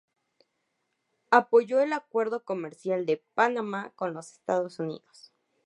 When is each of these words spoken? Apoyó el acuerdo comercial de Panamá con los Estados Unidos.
Apoyó 1.29 1.79
el 1.79 1.93
acuerdo 1.93 2.43
comercial 2.43 3.05
de 3.05 3.23
Panamá 3.35 3.91
con 3.95 4.15
los 4.15 4.31
Estados 4.31 4.79
Unidos. 4.79 5.31